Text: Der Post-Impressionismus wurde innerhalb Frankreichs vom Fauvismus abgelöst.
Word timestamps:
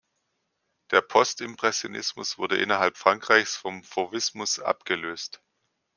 Der 0.89 1.01
Post-Impressionismus 1.03 2.39
wurde 2.39 2.57
innerhalb 2.57 2.97
Frankreichs 2.97 3.55
vom 3.55 3.83
Fauvismus 3.83 4.59
abgelöst. 4.59 5.43